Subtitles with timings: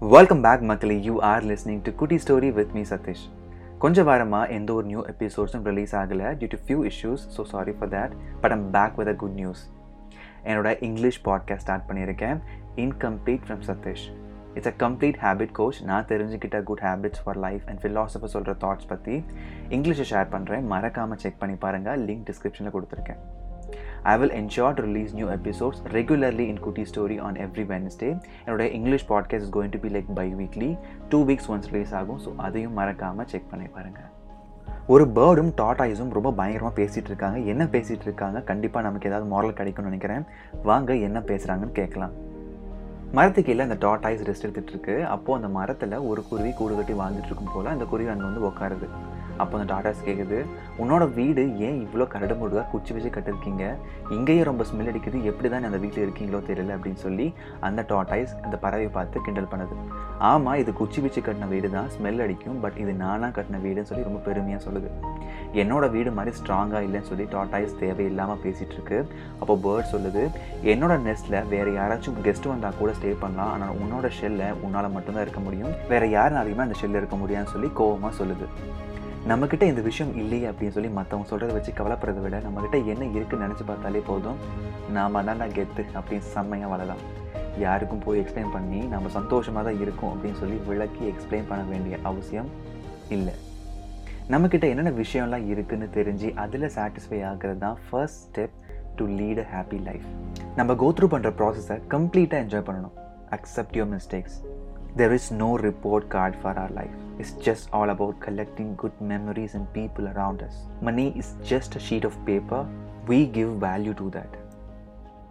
[0.00, 0.96] Welcome back மக்களே.
[1.06, 3.22] You are listening to Kutti story with me Sathish
[3.82, 6.28] கொஞ்ச வாரமாக எந்த ஒரு நியூ எபிசோட்ஸும் ரிலீஸ் ஆகலை.
[6.40, 9.62] Due to few issues so sorry for that but I'm back with a good news
[10.50, 12.38] என்னோட English podcast start பண்ணியிருக்கேன்.
[12.84, 14.06] Incomplete from Sathish
[14.54, 18.90] it's a complete habit coach நான் தெரிஞ்சுக்கிட்ட good habits for life and philosopher சொல்கிற thoughts
[18.92, 19.16] பற்றி
[19.78, 23.20] இங்கிலீஷை share பண்ணுறேன் மறக்காமல் check பண்ணி பாருங்கள் லிங்க் டிஸ்கிரிப்ஷனில் கொடுத்துருக்கேன்.
[24.02, 28.12] I will ensure to release new episodes regularly in Kutti story on every Wednesday.
[28.46, 30.78] என்னோட English podcast is going to be like biweekly
[31.08, 34.16] two weeks once release ஆகும் ஸோ அதையும் மறக்காமல் செக் பண்ணி பாருங்கள்
[34.86, 37.38] ஒரு பேர்டும் டாட்டாய்ஸும் ரொம்ப பயங்கரமாக பேசிகிட்டு இருக்காங்க.
[37.38, 38.40] என்ன பேசிகிட்டு இருக்காங்க?
[38.40, 40.24] கண்டிப்பாக நமக்கு ஏதாவது மாரல் கிடைக்கும்னு நினைக்கிறேன்.
[40.62, 42.14] வாங்க என்ன பேசுகிறாங்கன்னு கேட்கலாம்.
[43.12, 45.06] மரத்துக்கு கீழே அந்த டாட்டாய்ஸ் ரெஸ்ட் எடுத்துகிட்டு இருக்கு.
[45.06, 48.88] அப்போது அந்த மரத்தில் ஒரு குருவி கூடு கட்டி வாழ்ந்துட்டு இருக்கும் போல் அந்த குருவி அங்கே வந்து உட்காருது
[49.42, 50.38] அப்போ அந்த டாட்டாஸ் கேட்குது
[50.82, 53.64] உன்னோட வீடு ஏன் இவ்வளோ கரடு முடுகா குச்சி வச்சு கட்டிருக்கீங்க?
[54.16, 55.18] இங்கேயே ரொம்ப ஸ்மெல் அடிக்குது.
[55.30, 57.26] எப்படி தான் அந்த வீட்டில் இருக்கீங்களோ தெரியல அப்படின்னு சொல்லி
[57.68, 59.76] அந்த டாட்டாய்ஸ் அந்த பறவை பார்த்து கிண்டல் பண்ணுது.
[60.30, 64.08] ஆமாம் இது குச்சி வச்சு கட்டின வீடு தான் ஸ்மெல் அடிக்கும் பட் இது நானாக கட்டின வீடுன்னு சொல்லி
[64.08, 64.90] ரொம்ப பெருமையாக சொல்லுது.
[65.62, 68.98] என்னோட வீடு மாதிரி ஸ்ட்ராங்காக இல்லைன்னு சொல்லி டாட்டாய்ஸ் தேவையில்லாமல் பேசிகிட்டு இருக்கு.
[69.40, 70.24] அப்போ பேர்ட் சொல்லுது
[70.72, 73.52] என்னோட நெஸ்ட்டில் வேறு யாராச்சும் கெஸ்ட் வந்தால் கூட ஸ்டே பண்ணலாம்.
[73.54, 75.72] ஆனால் உன்னோட ஷெல்லில் உன்னால் மட்டும்தான் இருக்க முடியும்.
[75.92, 78.46] வேறு யாருனாலையுமே அந்த ஷெல்லில் இருக்க முடியாதுன்னு சொல்லி கோவமாக சொல்லுது.
[79.26, 83.64] நம்மக்கிட்ட இந்த விஷயம் இல்லையே அப்படின்னு சொல்லி மற்றவங்க சொல்கிறத வச்சு கவலைப்படுறத விட நம்மக்கிட்ட என்ன இருக்குன்னு நினச்சி
[83.66, 84.38] பார்த்தாலே போதும்.
[84.90, 87.02] நாம் தான் கெத்து அப்படின்னு செம்மையாக வளரலாம்
[87.58, 92.50] யாருக்கும் போய் எக்ஸ்பிளைன் பண்ணி நம்ம சந்தோஷமாக தான் இருக்கும் அப்படின்னு சொல்லி விளக்கி எக்ஸ்பிளைன் பண்ண வேண்டிய அவசியம்
[93.08, 93.34] இல்லை.
[94.30, 98.56] நம்மக்கிட்ட என்னென்ன விஷயம்லாம் இருக்குன்னு தெரிஞ்சு அதில் சாட்டிஸ்ஃபை ஆகிறது தான் first step
[98.96, 100.06] to lead a happy life
[100.56, 102.94] நம்ம கோத்ரூ பண்ணுற ப்ராசஸை கம்ப்ளீட்டாக என்ஜாய் பண்ணணும்.
[103.30, 104.36] Accept your mistakes
[104.95, 109.55] there is no report card for our life it's just all about collecting good memories
[109.59, 112.65] and people around us money is just a sheet of paper
[113.07, 114.35] we give value to that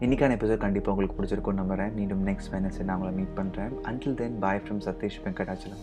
[0.00, 4.38] இன்னைக்கான episode கண்டிப்பாக உங்களுக்கு பிடிச்சிருக்கும் நம்புறேன் மீண்டும் next Wednesday நான் உங்களை meet பண்ணுறேன் until then
[4.40, 5.82] bye from Satish Venkatachalam